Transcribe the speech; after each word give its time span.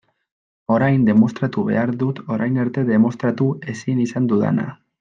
Orain 0.75 1.03
demostratu 1.09 1.65
behar 1.67 1.93
dut 2.03 2.21
orain 2.37 2.57
arte 2.65 2.85
demostratu 2.89 3.51
ezin 3.75 4.01
izan 4.09 4.31
dudana. 4.33 4.71